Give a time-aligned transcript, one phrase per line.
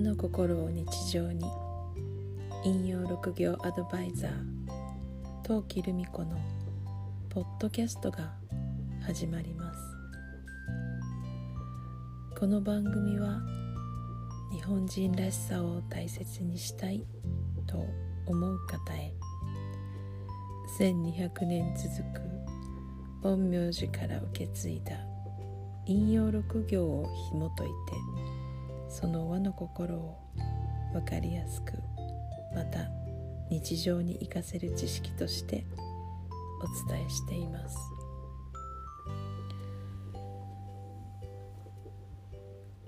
[0.00, 1.44] の心を日常に。
[2.64, 4.32] 引用6行アドバイザー。
[5.44, 6.36] 陶器留美子の
[7.30, 8.32] ポッドキャストが
[9.02, 9.78] 始まります。
[12.38, 13.40] この番組は
[14.52, 17.06] 日本人らしさを大切にしたい
[17.66, 17.86] と
[18.26, 19.14] 思う方へ。
[20.78, 22.20] 1200年続く
[23.22, 24.92] 陰陽師から受け継いだ
[25.86, 28.35] 引用6行を紐解いて
[28.98, 30.16] その和の心を
[30.94, 31.74] 分かりやすく
[32.54, 32.88] また
[33.50, 35.66] 日常に生かせる知識として
[36.62, 37.76] お伝えしています。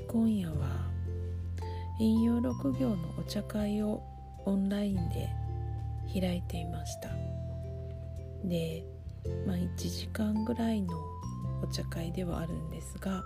[0.09, 0.91] 今夜は
[2.01, 4.03] 引用6行のお茶会を
[4.47, 5.29] オンラインで
[6.19, 7.11] 開いていました。
[8.45, 8.83] で、
[9.47, 10.95] まあ、1時間ぐらいの
[11.69, 13.25] 茶会ではあるんですが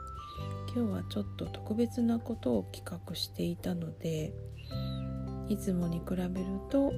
[0.75, 4.33] 今日はちょっと特別なことを企画していたので
[5.49, 6.29] いつもに比べる
[6.71, 6.93] と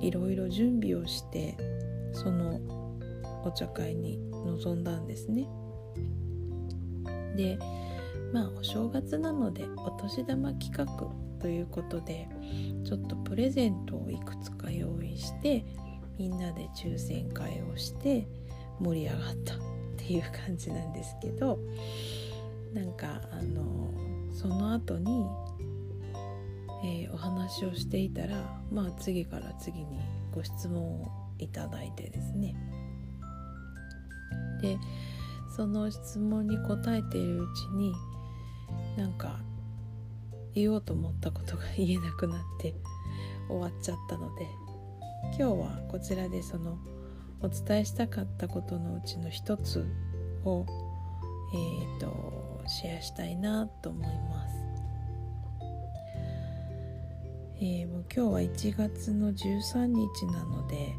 [0.00, 1.56] いろいろ準備をして
[2.12, 2.60] その
[3.44, 5.48] お茶会に臨んだんですね。
[7.36, 7.58] で
[8.32, 10.86] まあお正月なのでお年玉企画
[11.40, 12.28] ということで
[12.84, 15.64] ちょっとプレゼントをいくつか用意して
[16.18, 18.26] みんなで抽選会をして
[18.80, 19.71] 盛り上がった
[20.02, 21.58] っていう感じなんですけど
[22.74, 23.92] なんかあの
[24.32, 25.26] その後に、
[26.84, 28.42] えー、お話をしていたら
[28.72, 30.00] まあ次から次に
[30.34, 31.08] ご質問を
[31.38, 32.56] いただいてですね。
[34.60, 34.78] で
[35.56, 37.92] その質問に答えているうちに
[38.96, 39.40] なんか
[40.54, 42.74] 言おうと思ったことが言えなくなって
[43.48, 44.46] 終わっちゃったので
[45.36, 46.78] 今日はこちらでその
[47.42, 49.86] お伝えしたかったことのうちの一つ
[50.44, 50.66] を
[51.54, 54.54] えーと、シェアしたいなと思います、
[57.60, 60.94] えー、もう今日は1月の13日なので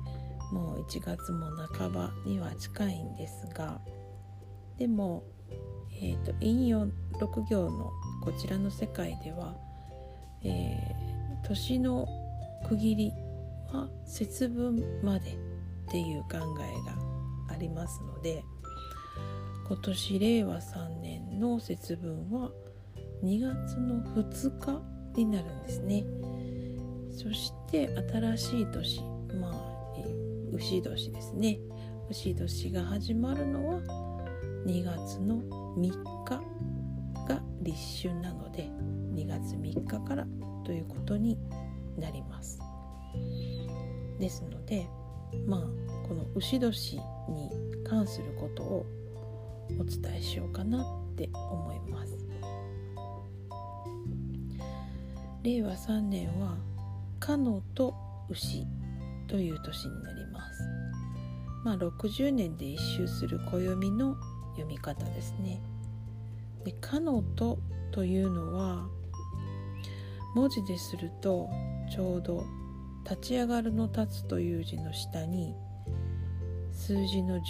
[0.52, 3.81] もう1月も半ばには近いんですが
[4.78, 5.24] でも、
[6.00, 6.86] えーと、引用
[7.20, 7.92] 6行の
[8.24, 9.56] こちらの世界では、
[10.44, 12.08] えー、年の
[12.68, 13.12] 区切り
[13.72, 15.36] は節分まで
[15.94, 18.44] っていう考えがありますので
[19.68, 22.50] 今年令和3年の節分は
[23.24, 24.81] 2月の2日
[25.16, 26.04] になるんですね。
[27.12, 29.02] そして新しい年
[29.40, 29.56] まあ、
[30.52, 31.59] 牛年ですね。
[32.10, 33.80] 牛年が始まるのは
[34.66, 35.44] 2月の
[35.78, 35.92] 3
[36.25, 36.42] 日
[37.28, 38.64] が立春なので
[39.14, 40.25] 2月3日から
[40.66, 41.38] ということに
[42.00, 42.60] なります。
[44.20, 44.88] ですので
[45.48, 45.62] まあ
[46.08, 47.02] この牛年に
[47.88, 48.86] 関することを
[49.80, 52.18] お伝えしようかなって思います。
[55.44, 56.58] 令和3年は
[57.20, 57.94] かのと
[58.30, 58.66] 牛
[59.28, 60.64] という年になります。
[61.64, 64.16] まあ60年で一周する暦の
[64.52, 65.62] 読み方ですね。
[66.64, 67.60] でかのと
[67.92, 68.88] というのは
[70.34, 71.50] 文字ですると
[71.92, 72.44] ちょうど
[73.03, 75.56] 立ち上がるの立つという字の下に
[76.72, 77.44] 数字の10っ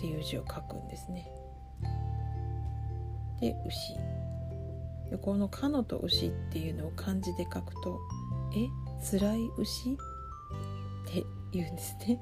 [0.00, 1.30] ていう字を書くんですね。
[3.40, 3.94] で牛
[5.10, 7.98] でこの「かの」と「牛」っていうのを漢字で書くと
[8.56, 8.68] 「え
[9.02, 9.96] つらい牛?」っ
[11.06, 12.20] て言うんですね。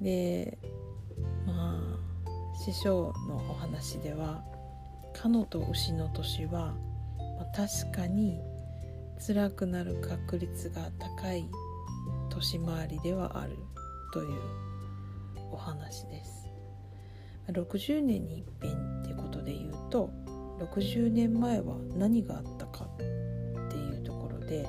[0.00, 0.58] で
[1.46, 1.98] まあ
[2.64, 4.42] 師匠のお話では
[5.12, 6.74] 「かの」と「牛」の年は、
[7.18, 8.40] まあ、確かに
[9.18, 11.48] 辛くなる確率が高い
[12.30, 13.56] 年回りではある
[14.12, 14.38] という
[15.52, 16.48] お話です。
[17.52, 20.10] 60年に一遍ってことで言うと
[20.60, 22.96] 60年前は何があったかっ
[23.70, 24.68] ていうところで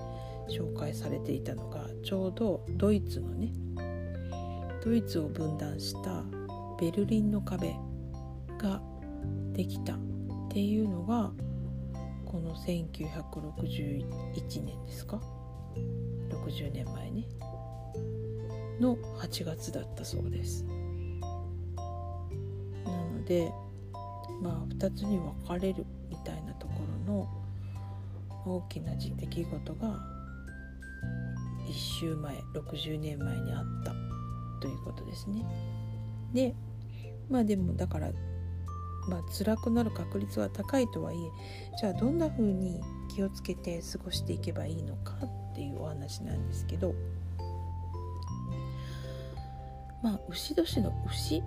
[0.49, 3.51] 紹介されていたのがちょうどドイツのね
[4.83, 6.23] ドイツを分断した
[6.79, 7.75] ベルリンの壁
[8.57, 8.81] が
[9.51, 9.97] できたっ
[10.49, 11.31] ていうのが
[12.49, 15.21] の1961年ですか
[16.29, 17.25] ？60年前ね。
[18.79, 20.65] の8月だったそうです。
[22.85, 23.51] なので
[24.41, 26.73] まあ2つに分かれるみたいなとこ
[27.07, 27.27] ろの
[28.45, 29.99] 大きな出来事が
[31.67, 33.93] 1週前60年前にあった
[34.61, 35.45] ということですね。
[36.33, 36.55] で
[37.29, 38.11] まあでもだから
[39.07, 41.29] まあ辛くなる確率は高いとはいえ
[41.79, 42.81] じゃあどんな風に
[43.13, 46.93] 気をつけて過ごしていけばいいのかっていうお話なんですけど
[50.03, 51.43] まあ牛年の牛っ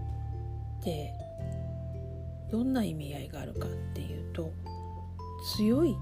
[0.83, 1.13] て
[2.51, 4.53] どんな意味合いがあるかっていうと
[5.57, 5.95] 強いっ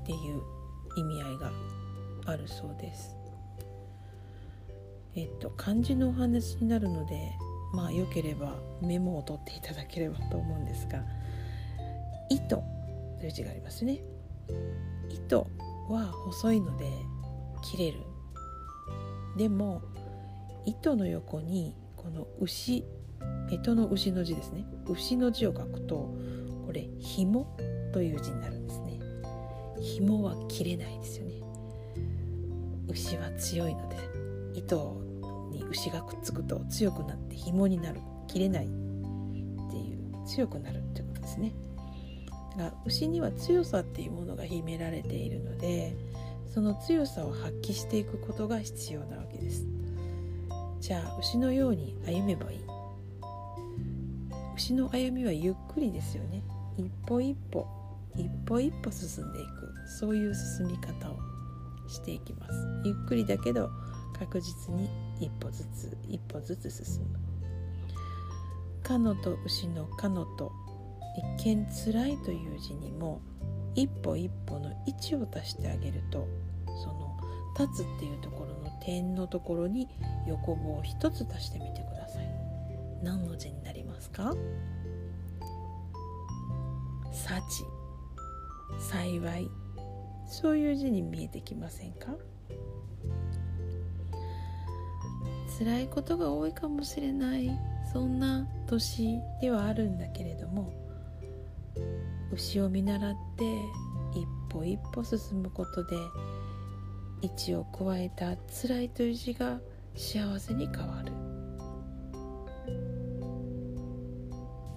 [0.00, 0.42] っていう
[0.96, 1.52] 意味合いが
[2.26, 3.16] あるそうです。
[5.14, 7.32] えっと漢字のお話になるので
[7.72, 11.04] まあよければメモを取っていただければと思うんですが
[12.28, 12.62] 「糸」
[13.20, 14.00] という字がありますね。
[15.08, 15.46] 糸
[15.88, 16.90] は細いので
[17.62, 18.00] 切れる。
[19.36, 19.82] でも
[20.66, 22.84] 糸の横にこの牛
[23.48, 24.64] 干支の牛の字ですね。
[24.88, 26.14] 牛の字を書くと
[26.66, 27.46] これ紐
[27.92, 28.98] という字になるんですね。
[29.80, 31.34] 紐は切れないですよね。
[32.88, 33.96] 牛は強いので
[34.54, 35.00] 糸
[35.50, 38.72] に牛がくっつくと強くなって紐になる切れないって
[39.76, 41.52] いう強くなるってことですね。
[42.56, 45.96] だから牛には強さっていうものが秘められているので
[46.46, 49.66] その強さを発揮していくことが必要なわけです。
[50.80, 52.58] じゃあ牛のように歩めばいい。
[54.56, 56.42] 牛の歩みはゆっくりですよね。
[56.76, 57.66] 一歩一歩
[58.16, 59.70] 一歩一歩進んでいく。
[59.98, 61.18] そういう進み方を
[61.88, 62.52] していきます。
[62.84, 63.70] ゆっくりだけど
[64.20, 64.88] 確実に
[65.18, 67.18] 一歩ずつ一歩ずつ進む
[68.84, 70.52] 「かのと牛のかのと
[71.38, 73.20] 一見つらいという字にも
[73.74, 76.28] 一歩一歩の位置を足してあげると
[76.82, 77.16] その
[77.58, 79.88] 立つっていうところの点のところに
[80.28, 82.28] 横棒を一つ足してみてください。
[83.02, 84.34] 何の字になりますか？
[87.10, 87.64] 幸。
[88.78, 89.50] 幸い。
[90.26, 92.14] そういう字に見えてきませんか？
[95.60, 97.50] 辛いことが多いかもしれない。
[97.92, 100.72] そんな年ではあるんだけれども
[102.32, 103.44] 牛を見習って
[104.14, 105.96] 一歩一歩進むことで
[107.22, 109.60] 位置を加えた辛いという字が
[109.96, 111.12] 幸せに変わる。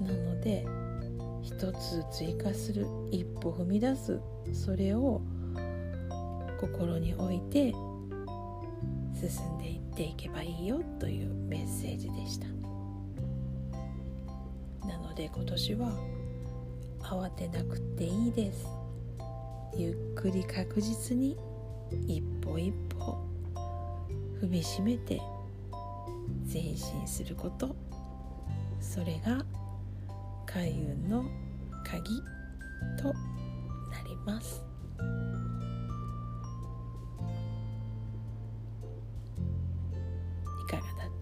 [0.04, 0.66] なので
[1.42, 2.86] 一つ追加する。
[3.12, 4.20] 一歩踏み出す。
[4.52, 5.22] それを
[6.60, 7.74] 心に置いて
[9.30, 12.48] 進んでいっていけばいいよというメッセージでした。
[14.86, 15.92] なので今年は
[17.00, 18.68] 慌てなくていいです。
[19.78, 21.38] ゆっくり確実に
[22.06, 23.18] 一歩一歩
[24.42, 25.22] 踏みしめて
[26.46, 27.76] 前進すること。
[28.82, 29.46] それが
[30.46, 31.24] 開運の
[31.86, 32.22] 鍵
[33.02, 33.14] と
[33.90, 34.62] なります。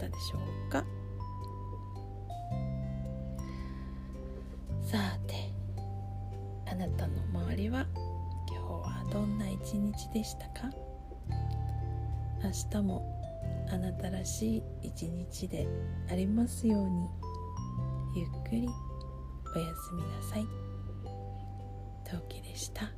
[0.07, 0.83] ったでしょうか？
[4.81, 5.53] さて
[6.69, 7.85] あなたの周りは
[8.49, 10.69] 今日はどんな一日でしたか？
[12.43, 13.05] 明日も
[13.71, 15.67] あなたらしい一日で
[16.09, 17.07] ありますように
[18.15, 18.67] ゆっくり
[19.55, 20.45] おやすみなさい。
[22.03, 22.89] 陶器でした。